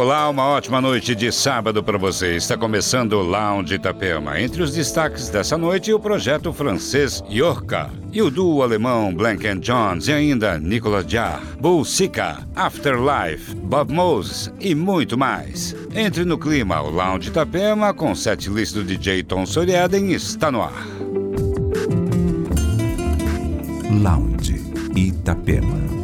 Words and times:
Olá, 0.00 0.30
uma 0.30 0.46
ótima 0.46 0.80
noite 0.80 1.14
de 1.14 1.30
sábado 1.30 1.84
para 1.84 1.98
você. 1.98 2.34
Está 2.34 2.56
começando 2.56 3.12
o 3.12 3.22
Lounge 3.22 3.74
Itapema. 3.74 4.40
Entre 4.40 4.62
os 4.62 4.72
destaques 4.72 5.28
dessa 5.28 5.58
noite, 5.58 5.92
o 5.92 6.00
projeto 6.00 6.54
francês 6.54 7.22
Yorka 7.30 7.90
e 8.10 8.22
o 8.22 8.30
duo 8.30 8.62
alemão 8.62 9.14
Blank 9.14 9.44
Jones 9.56 10.08
e 10.08 10.12
ainda 10.14 10.58
Nicolas 10.58 11.04
Jarre, 11.06 11.44
Bull 11.60 11.84
Sika, 11.84 12.38
Afterlife, 12.56 13.54
Bob 13.56 13.92
Moses 13.92 14.50
e 14.58 14.74
muito 14.74 15.18
mais. 15.18 15.76
Entre 15.94 16.24
no 16.24 16.38
clima, 16.38 16.80
o 16.80 16.88
Lounge 16.88 17.28
Itapema 17.28 17.92
com 17.92 18.14
set 18.14 18.48
list 18.48 18.72
do 18.72 18.82
DJ 18.82 19.22
Tom 19.22 19.44
Soriaden 19.44 20.12
está 20.12 20.50
no 20.50 20.62
ar. 20.62 20.86
Lounge 24.02 24.62
Itapema. 24.96 25.99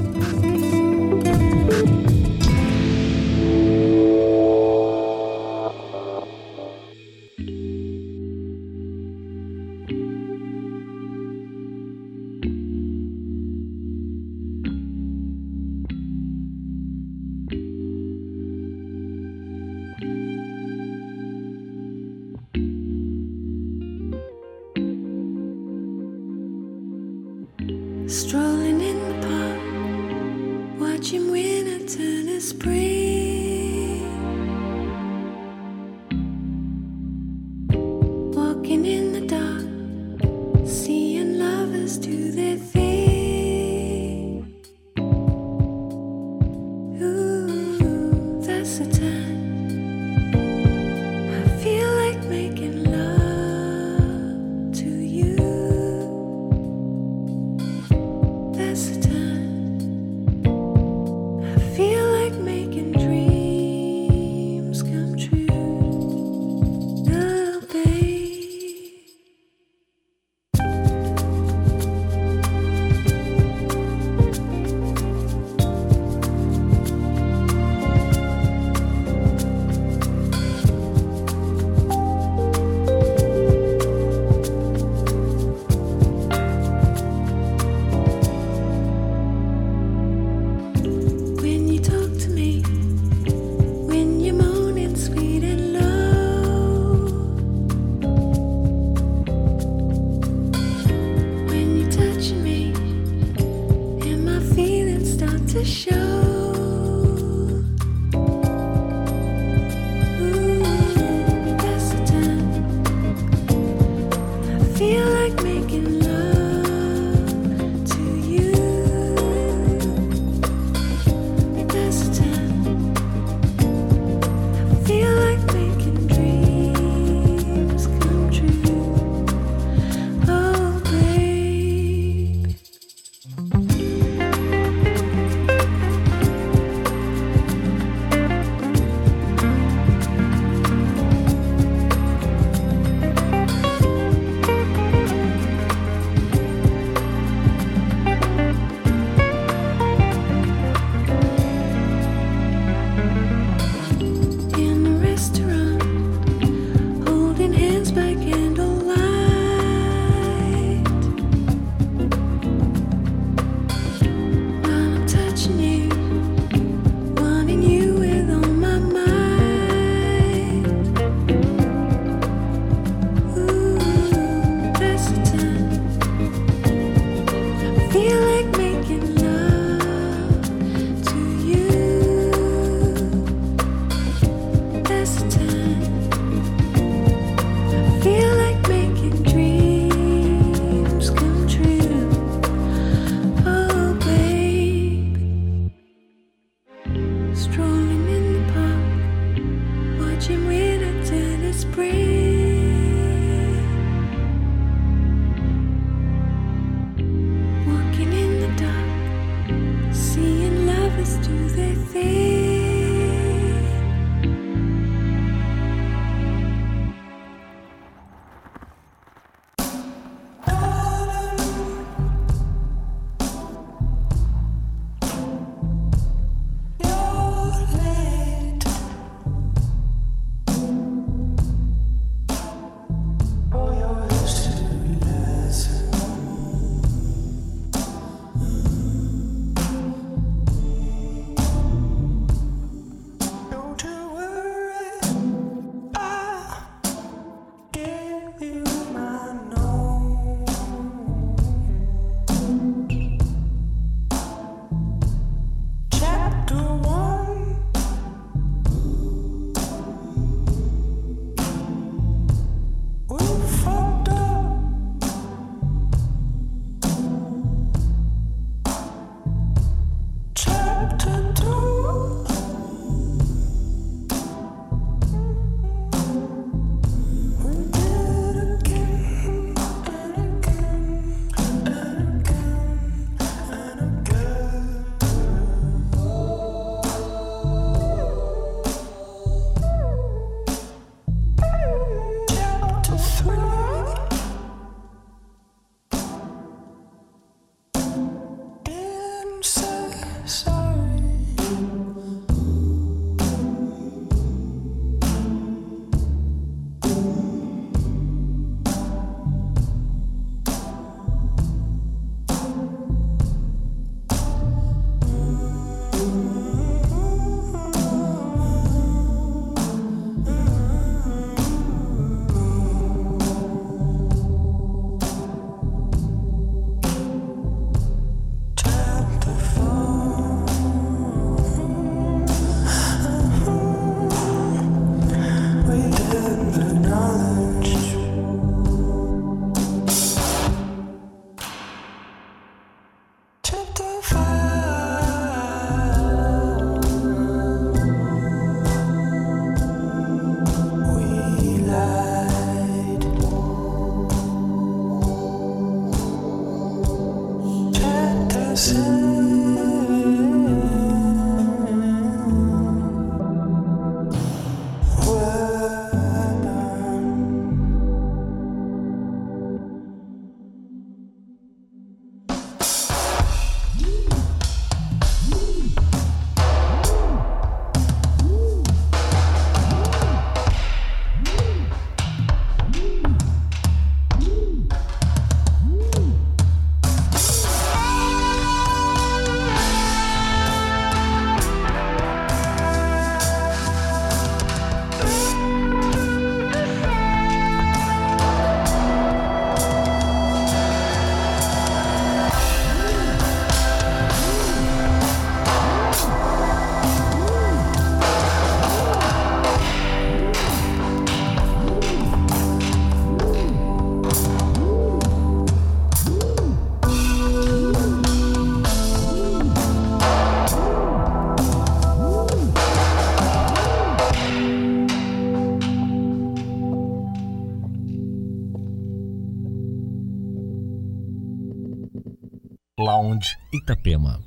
Itapema. 433.52 434.20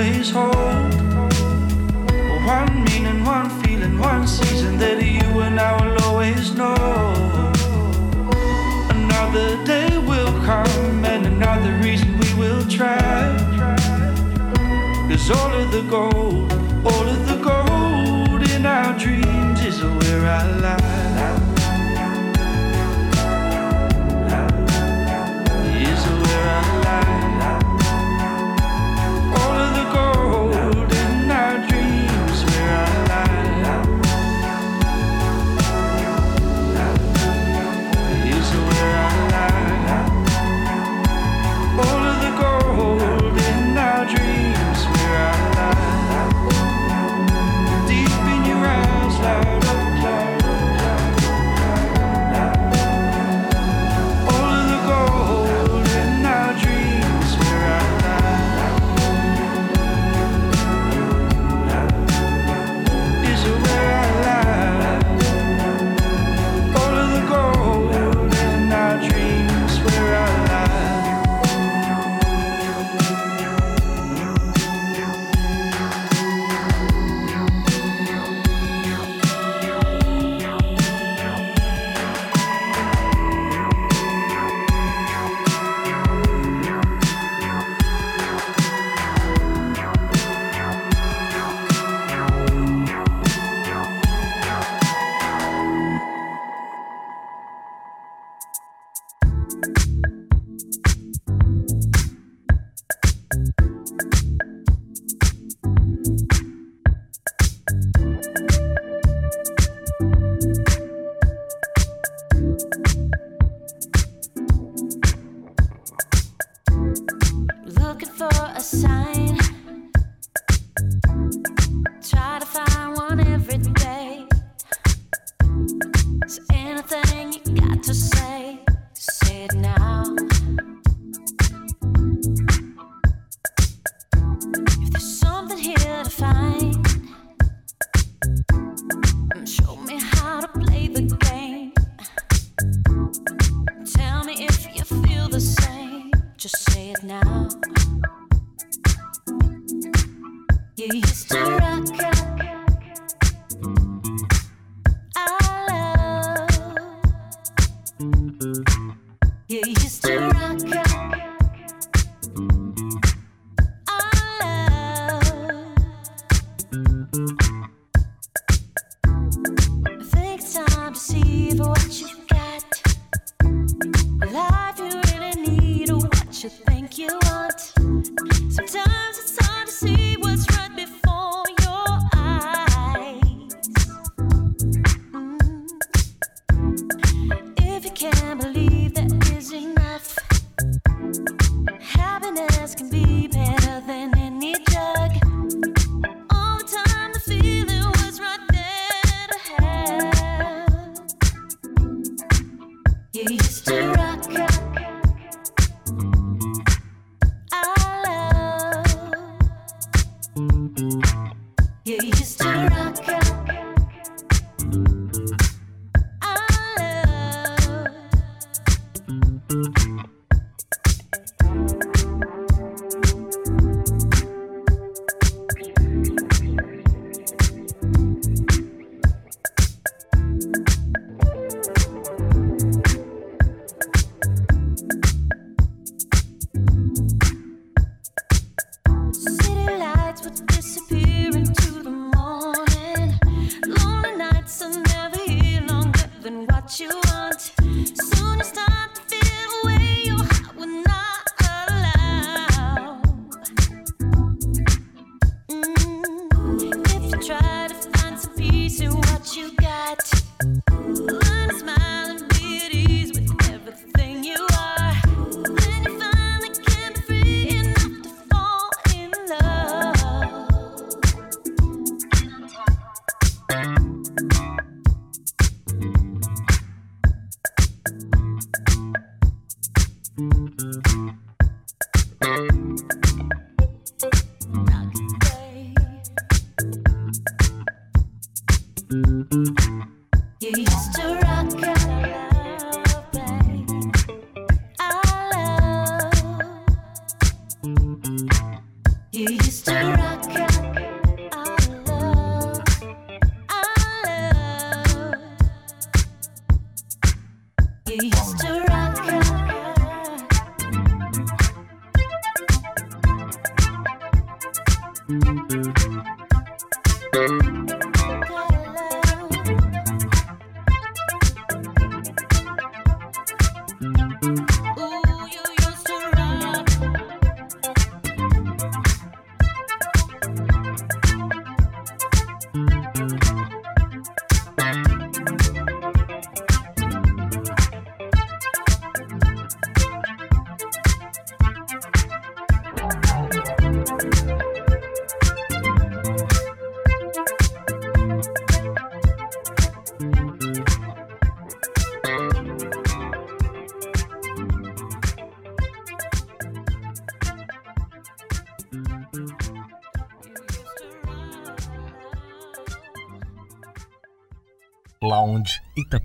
always 0.00 0.30
hold 0.30 0.94
one 2.46 2.84
meaning, 2.84 3.22
one 3.22 3.50
feeling, 3.62 3.98
one 3.98 4.26
season 4.26 4.78
that 4.78 5.02
you 5.02 5.40
and 5.40 5.60
I 5.60 5.70
will 5.78 6.02
always 6.04 6.54
know. 6.54 6.74
Another 8.88 9.62
day 9.66 9.98
will 9.98 10.32
come, 10.46 11.04
and 11.04 11.26
another 11.26 11.72
reason 11.82 12.18
we 12.18 12.32
will 12.34 12.66
try. 12.66 13.36
Cause 15.08 15.30
all 15.30 15.52
of 15.52 15.70
the 15.70 15.82
gold, 15.82 16.50
all 16.82 17.06
of 17.14 17.20
the 17.28 17.38
gold 17.50 18.42
in 18.52 18.64
our 18.64 18.98
dreams 18.98 19.60
is 19.62 19.82
where 19.82 20.26
I 20.26 20.42
lie. 20.62 20.79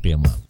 прямо. 0.05 0.44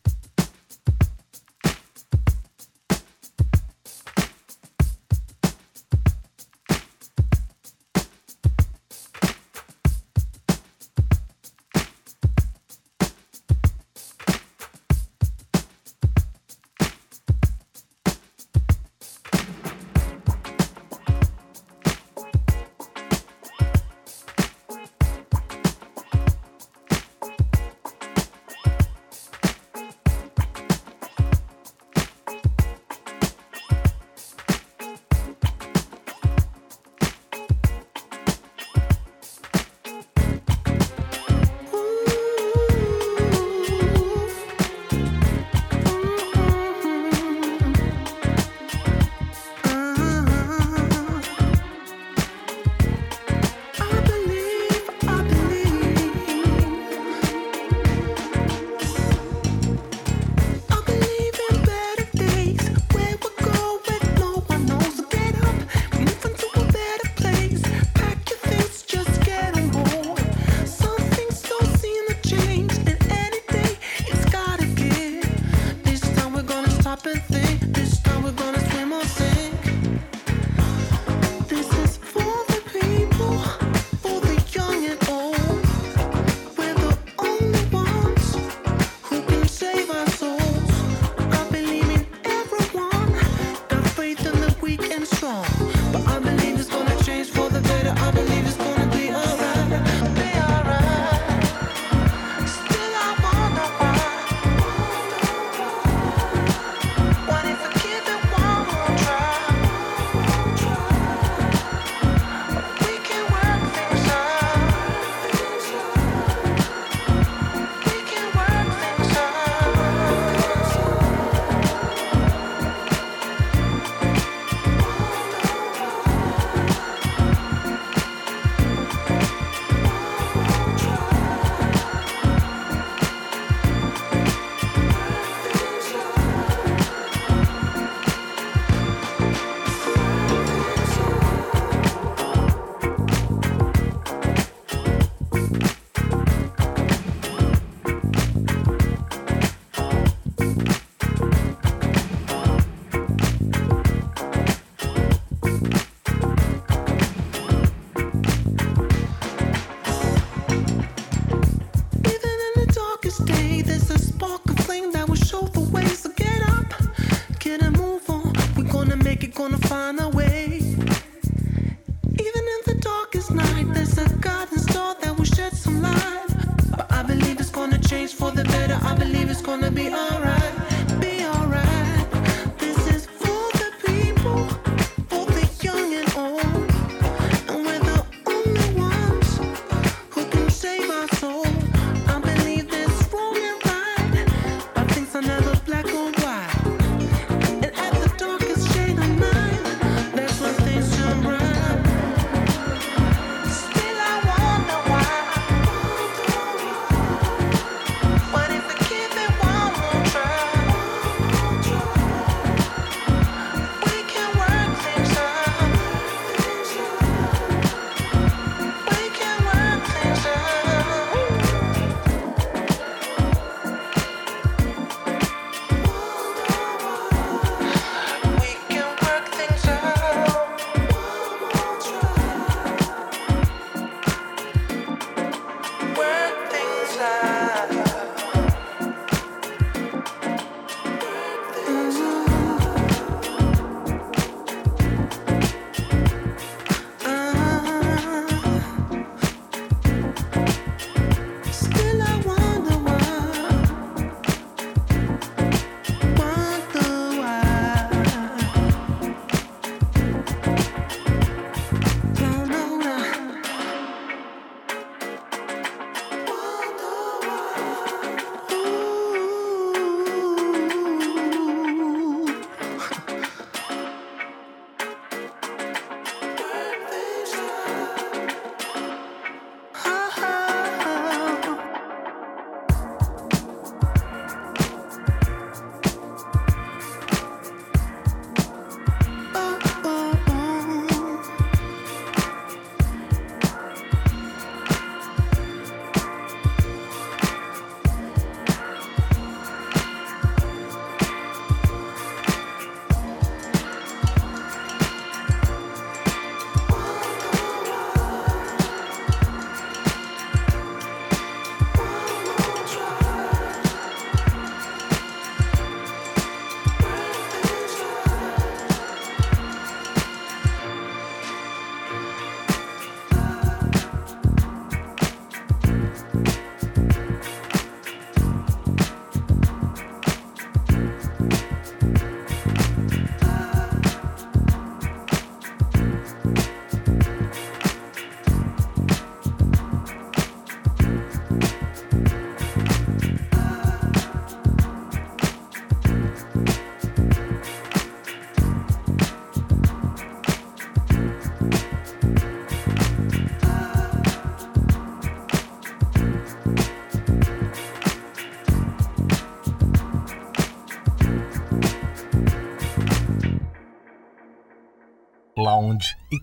gonna 169.36 169.58
find 169.58 170.00
a 170.00 170.08
way. 170.08 170.35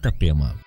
Itapema. 0.03 0.59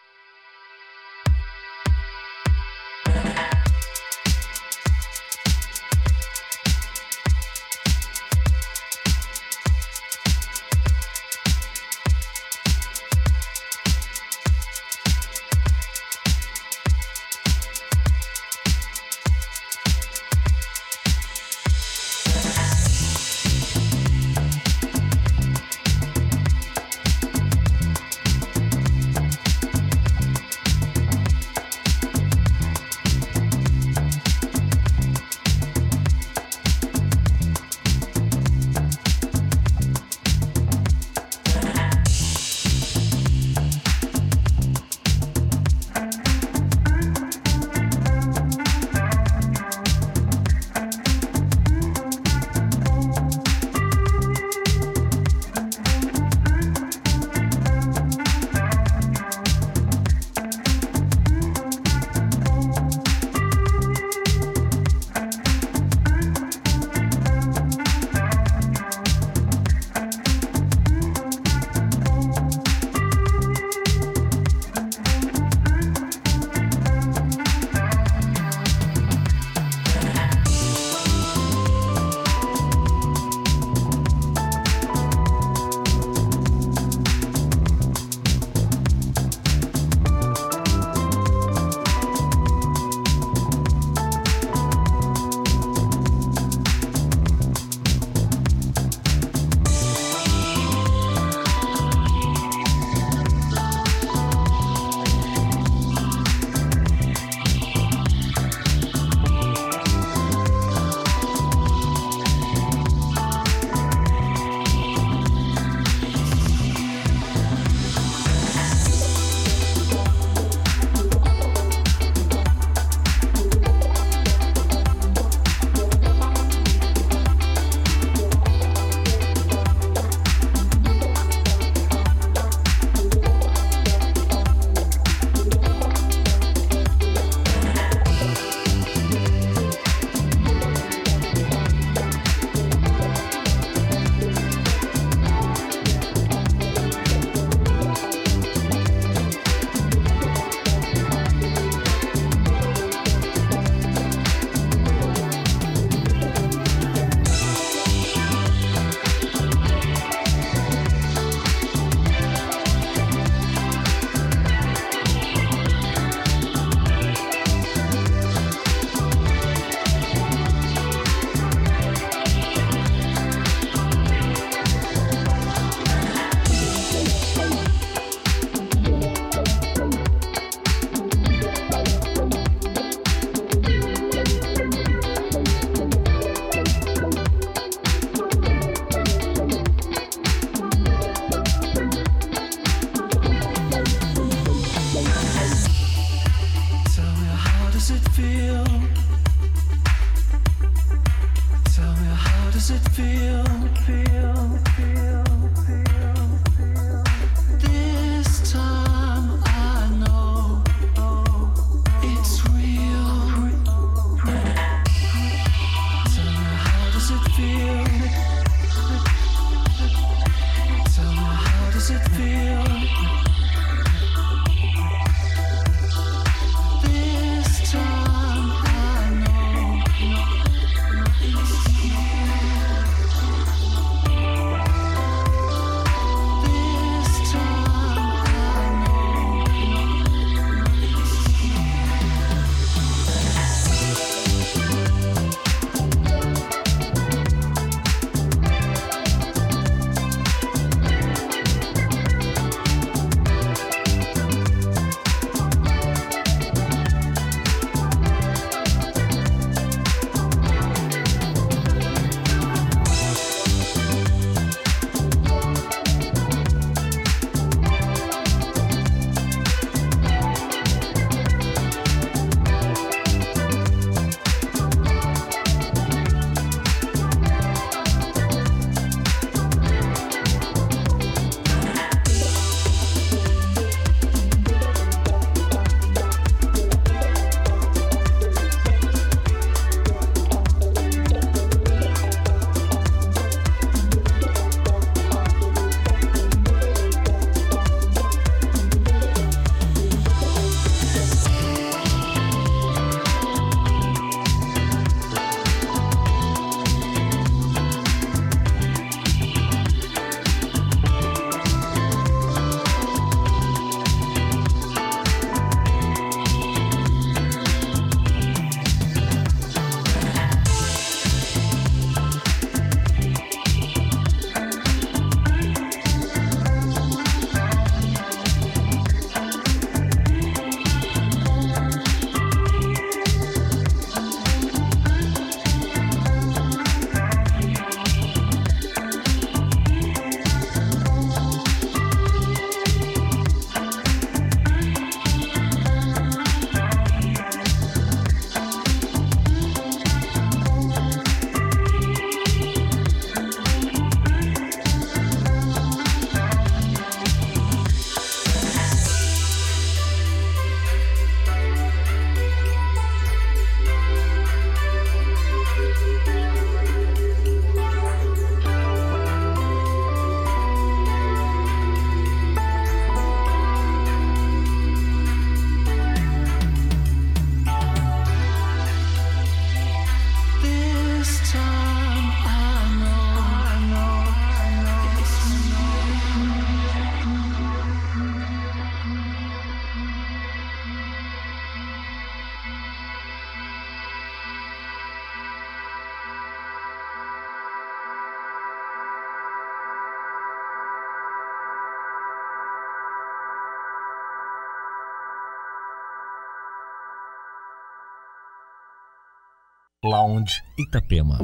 Lounge 409.85 410.41
Itapema. 410.57 411.19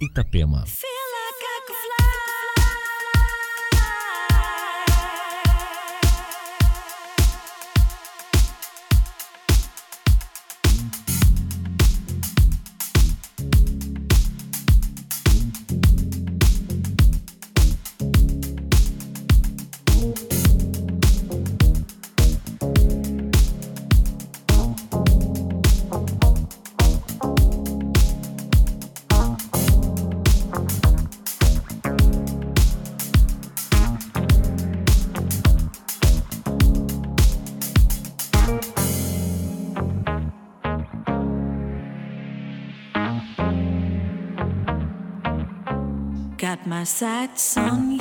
Itapema. 0.00 0.64
My 46.78 46.84
sights 46.84 47.56
on 47.56 47.90
you. 47.90 47.97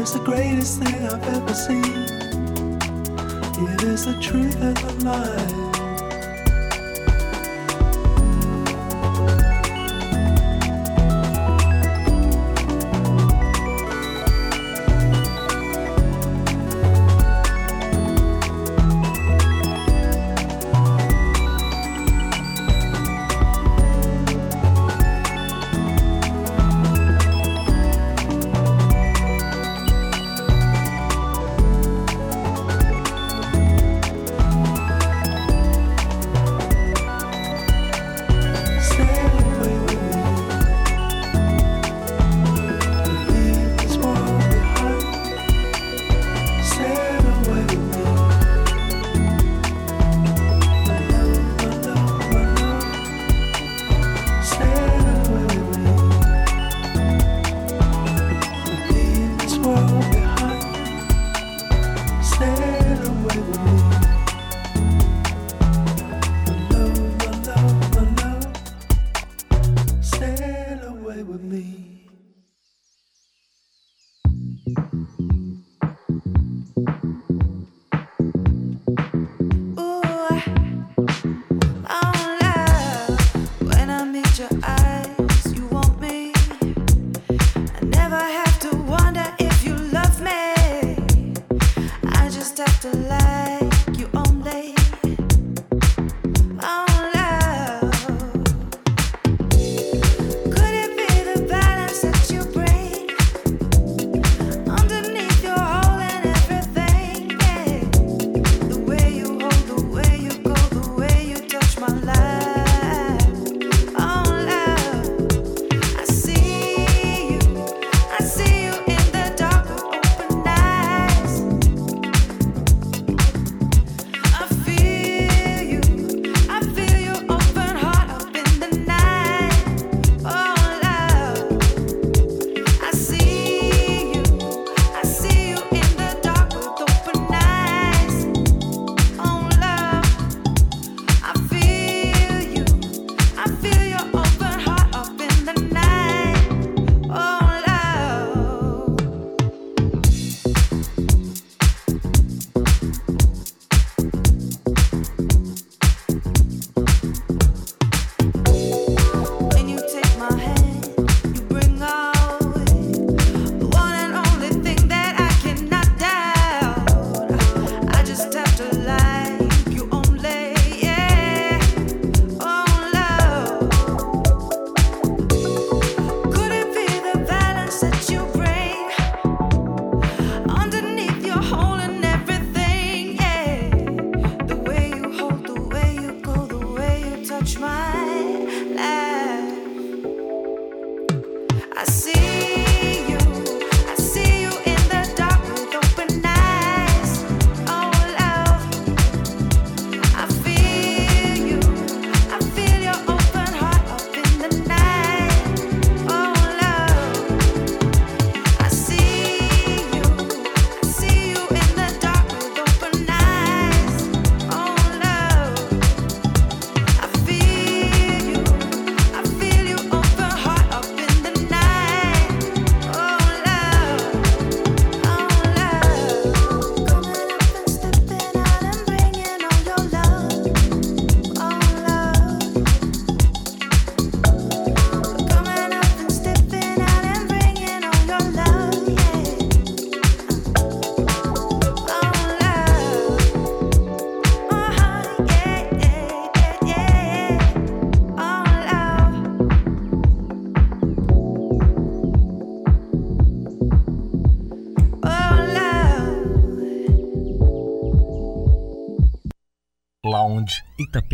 Is 0.00 0.12
the 0.12 0.20
greatest 0.20 0.82
thing 0.82 0.94
I've 1.06 1.22
ever 1.34 1.54
seen. 1.54 1.84
It 3.68 3.82
is 3.82 4.04
the 4.04 4.18
truth 4.20 4.60
and 4.60 4.76
the 4.76 5.04
light. 5.04 5.75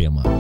Ефрема. 0.03 0.32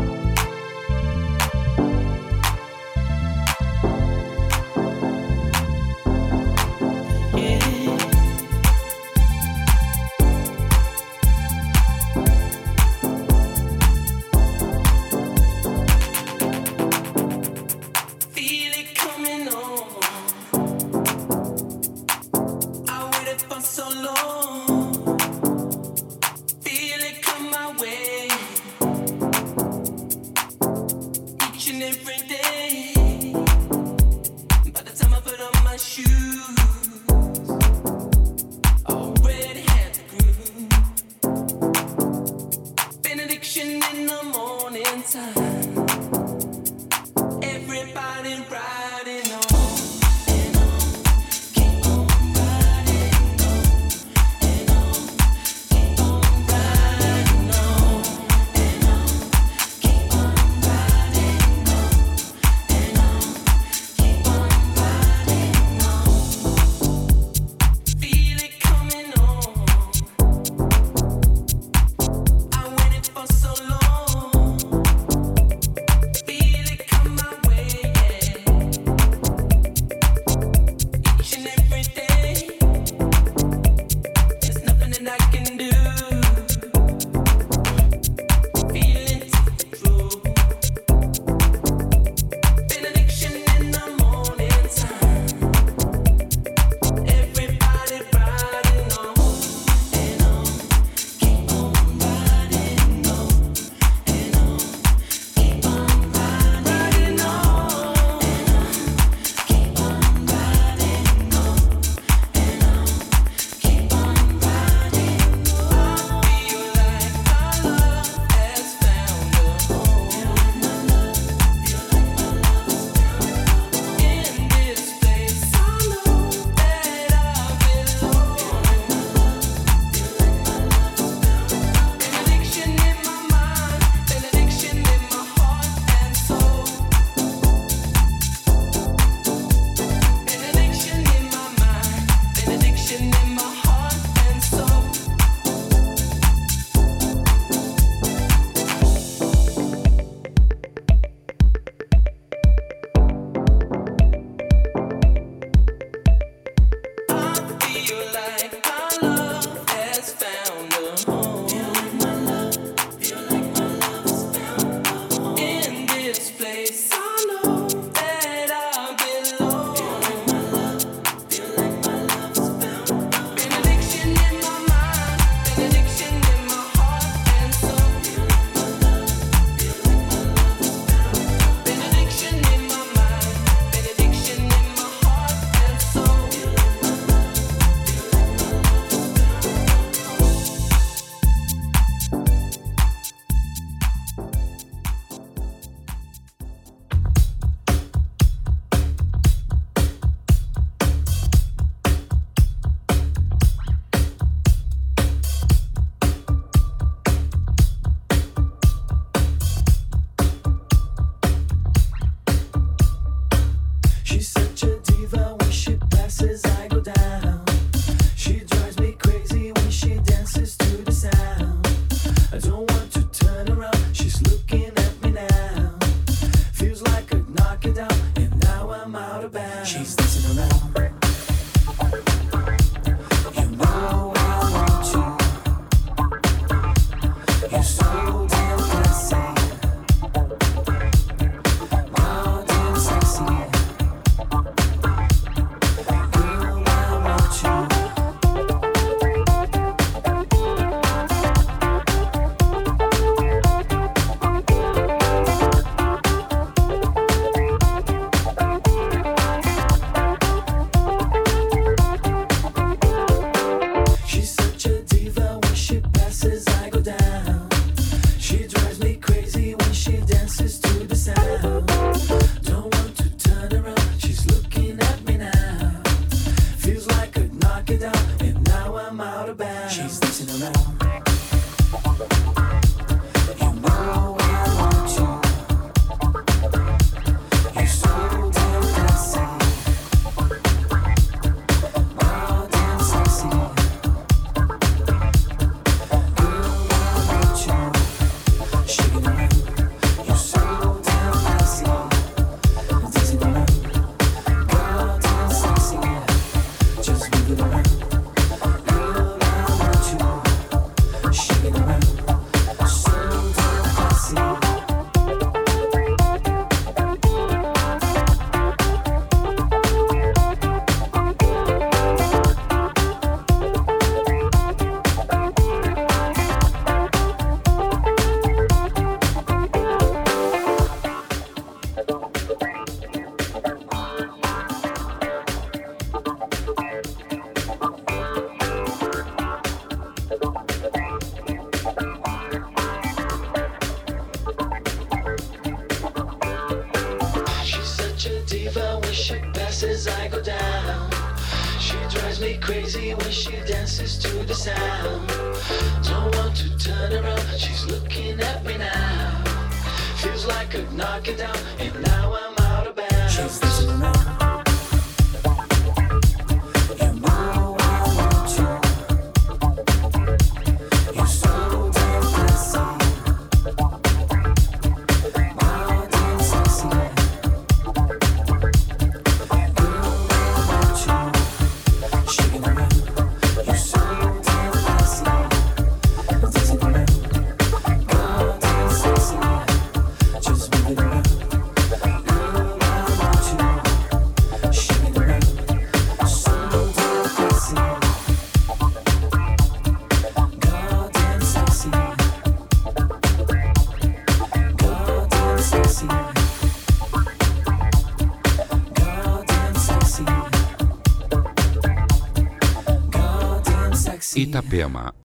Itapema, 414.32 414.91